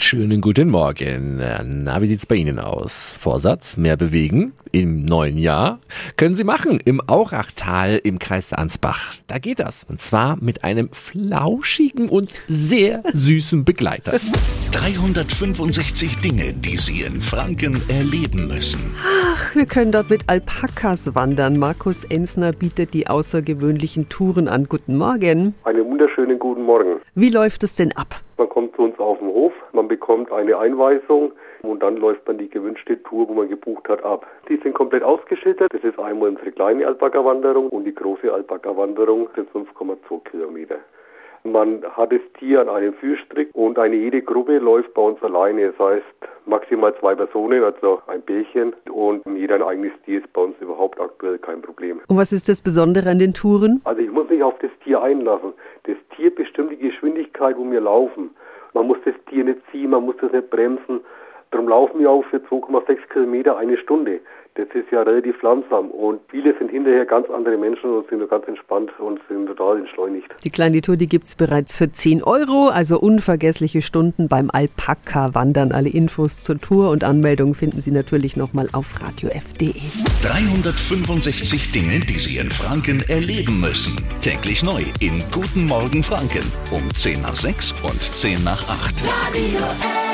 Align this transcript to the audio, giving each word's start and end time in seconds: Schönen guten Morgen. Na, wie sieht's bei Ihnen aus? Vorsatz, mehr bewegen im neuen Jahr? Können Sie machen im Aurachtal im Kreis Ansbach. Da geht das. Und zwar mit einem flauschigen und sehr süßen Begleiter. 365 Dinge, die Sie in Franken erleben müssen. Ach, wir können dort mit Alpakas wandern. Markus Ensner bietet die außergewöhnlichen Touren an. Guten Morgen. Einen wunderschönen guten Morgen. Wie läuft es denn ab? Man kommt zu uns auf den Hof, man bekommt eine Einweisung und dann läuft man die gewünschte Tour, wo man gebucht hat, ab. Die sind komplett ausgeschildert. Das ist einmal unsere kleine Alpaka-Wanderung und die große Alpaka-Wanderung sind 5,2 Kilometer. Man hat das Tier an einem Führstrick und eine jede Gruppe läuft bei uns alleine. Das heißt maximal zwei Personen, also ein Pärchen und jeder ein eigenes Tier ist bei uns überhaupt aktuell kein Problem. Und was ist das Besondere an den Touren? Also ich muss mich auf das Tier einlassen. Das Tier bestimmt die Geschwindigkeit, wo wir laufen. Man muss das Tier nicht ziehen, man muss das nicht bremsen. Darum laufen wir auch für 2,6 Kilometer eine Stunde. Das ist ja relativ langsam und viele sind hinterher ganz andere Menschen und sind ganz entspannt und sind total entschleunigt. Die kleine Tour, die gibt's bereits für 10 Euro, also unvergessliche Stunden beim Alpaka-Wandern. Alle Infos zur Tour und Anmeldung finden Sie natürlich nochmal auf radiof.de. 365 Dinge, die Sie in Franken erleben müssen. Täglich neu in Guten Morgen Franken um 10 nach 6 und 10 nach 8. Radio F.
Schönen 0.00 0.40
guten 0.40 0.70
Morgen. 0.70 1.38
Na, 1.38 2.00
wie 2.00 2.06
sieht's 2.06 2.24
bei 2.24 2.36
Ihnen 2.36 2.60
aus? 2.60 3.12
Vorsatz, 3.18 3.76
mehr 3.76 3.96
bewegen 3.96 4.52
im 4.70 5.04
neuen 5.04 5.36
Jahr? 5.36 5.80
Können 6.16 6.36
Sie 6.36 6.44
machen 6.44 6.78
im 6.84 7.02
Aurachtal 7.08 8.00
im 8.04 8.20
Kreis 8.20 8.52
Ansbach. 8.52 9.14
Da 9.26 9.38
geht 9.38 9.58
das. 9.58 9.84
Und 9.88 10.00
zwar 10.00 10.36
mit 10.36 10.62
einem 10.62 10.88
flauschigen 10.92 12.08
und 12.08 12.30
sehr 12.46 13.02
süßen 13.12 13.64
Begleiter. 13.64 14.18
365 14.70 16.18
Dinge, 16.18 16.54
die 16.54 16.76
Sie 16.76 17.02
in 17.02 17.20
Franken 17.20 17.82
erleben 17.88 18.46
müssen. 18.46 18.94
Ach, 19.04 19.54
wir 19.56 19.66
können 19.66 19.90
dort 19.90 20.10
mit 20.10 20.28
Alpakas 20.28 21.14
wandern. 21.16 21.58
Markus 21.58 22.04
Ensner 22.04 22.52
bietet 22.52 22.94
die 22.94 23.08
außergewöhnlichen 23.08 24.08
Touren 24.08 24.46
an. 24.46 24.68
Guten 24.68 24.96
Morgen. 24.96 25.54
Einen 25.64 25.84
wunderschönen 25.84 26.38
guten 26.38 26.62
Morgen. 26.62 27.00
Wie 27.16 27.30
läuft 27.30 27.64
es 27.64 27.74
denn 27.74 27.92
ab? 27.92 28.22
Man 28.38 28.48
kommt 28.48 28.76
zu 28.76 28.82
uns 28.82 28.96
auf 29.00 29.18
den 29.18 29.26
Hof, 29.26 29.52
man 29.72 29.88
bekommt 29.88 30.30
eine 30.30 30.56
Einweisung 30.56 31.32
und 31.62 31.82
dann 31.82 31.96
läuft 31.96 32.24
man 32.28 32.38
die 32.38 32.48
gewünschte 32.48 33.02
Tour, 33.02 33.28
wo 33.28 33.34
man 33.34 33.48
gebucht 33.48 33.88
hat, 33.88 34.04
ab. 34.04 34.28
Die 34.48 34.56
sind 34.58 34.74
komplett 34.74 35.02
ausgeschildert. 35.02 35.74
Das 35.74 35.82
ist 35.82 35.98
einmal 35.98 36.28
unsere 36.28 36.52
kleine 36.52 36.86
Alpaka-Wanderung 36.86 37.68
und 37.68 37.82
die 37.82 37.94
große 37.94 38.32
Alpaka-Wanderung 38.32 39.28
sind 39.34 39.50
5,2 39.50 40.22
Kilometer. 40.22 40.76
Man 41.44 41.82
hat 41.92 42.12
das 42.12 42.20
Tier 42.38 42.60
an 42.60 42.68
einem 42.68 42.94
Führstrick 42.94 43.50
und 43.54 43.78
eine 43.78 43.96
jede 43.96 44.22
Gruppe 44.22 44.58
läuft 44.58 44.94
bei 44.94 45.02
uns 45.02 45.22
alleine. 45.22 45.72
Das 45.72 45.86
heißt 45.86 46.04
maximal 46.46 46.94
zwei 46.98 47.14
Personen, 47.14 47.62
also 47.62 48.00
ein 48.06 48.22
Pärchen 48.22 48.72
und 48.90 49.22
jeder 49.36 49.56
ein 49.56 49.62
eigenes 49.62 49.92
Tier 50.04 50.20
ist 50.20 50.32
bei 50.32 50.42
uns 50.42 50.56
überhaupt 50.60 51.00
aktuell 51.00 51.38
kein 51.38 51.62
Problem. 51.62 52.00
Und 52.06 52.16
was 52.16 52.32
ist 52.32 52.48
das 52.48 52.62
Besondere 52.62 53.10
an 53.10 53.18
den 53.18 53.34
Touren? 53.34 53.80
Also 53.84 54.00
ich 54.00 54.10
muss 54.10 54.28
mich 54.28 54.42
auf 54.42 54.58
das 54.58 54.70
Tier 54.82 55.02
einlassen. 55.02 55.52
Das 55.84 55.96
Tier 56.16 56.34
bestimmt 56.34 56.72
die 56.72 56.78
Geschwindigkeit, 56.78 57.56
wo 57.56 57.70
wir 57.70 57.80
laufen. 57.80 58.30
Man 58.74 58.86
muss 58.86 58.98
das 59.04 59.14
Tier 59.26 59.44
nicht 59.44 59.60
ziehen, 59.70 59.90
man 59.90 60.04
muss 60.04 60.16
das 60.20 60.32
nicht 60.32 60.50
bremsen. 60.50 61.00
Darum 61.50 61.68
laufen 61.68 62.00
wir 62.00 62.10
auch 62.10 62.24
für 62.24 62.36
2,6 62.36 63.08
Kilometer 63.08 63.56
eine 63.56 63.76
Stunde. 63.76 64.20
Das 64.54 64.66
ist 64.74 64.90
ja 64.90 65.02
relativ 65.02 65.40
langsam 65.42 65.90
und 65.92 66.20
viele 66.28 66.52
sind 66.58 66.72
hinterher 66.72 67.06
ganz 67.06 67.30
andere 67.30 67.56
Menschen 67.56 67.90
und 67.90 68.08
sind 68.08 68.28
ganz 68.28 68.48
entspannt 68.48 68.90
und 68.98 69.20
sind 69.28 69.46
total 69.46 69.78
entschleunigt. 69.78 70.34
Die 70.44 70.50
kleine 70.50 70.80
Tour, 70.82 70.96
die 70.96 71.06
gibt's 71.06 71.36
bereits 71.36 71.72
für 71.72 71.92
10 71.92 72.24
Euro, 72.24 72.66
also 72.66 72.98
unvergessliche 72.98 73.82
Stunden 73.82 74.26
beim 74.26 74.50
Alpaka-Wandern. 74.50 75.70
Alle 75.70 75.90
Infos 75.90 76.42
zur 76.42 76.60
Tour 76.60 76.90
und 76.90 77.04
Anmeldung 77.04 77.54
finden 77.54 77.80
Sie 77.80 77.92
natürlich 77.92 78.36
nochmal 78.36 78.68
auf 78.72 79.00
radiof.de. 79.00 79.74
365 80.22 81.70
Dinge, 81.70 82.00
die 82.00 82.18
Sie 82.18 82.38
in 82.38 82.50
Franken 82.50 83.04
erleben 83.08 83.60
müssen. 83.60 83.96
Täglich 84.22 84.64
neu 84.64 84.82
in 84.98 85.22
Guten 85.30 85.66
Morgen 85.66 86.02
Franken 86.02 86.52
um 86.72 86.92
10 86.92 87.22
nach 87.22 87.36
6 87.36 87.76
und 87.84 88.02
10 88.02 88.42
nach 88.42 88.68
8. 88.68 88.94
Radio 89.06 89.58
F. 89.60 90.07